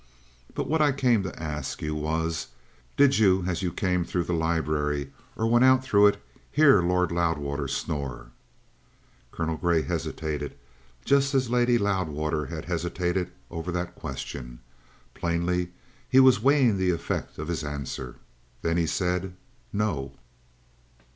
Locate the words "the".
4.23-4.33, 16.79-16.89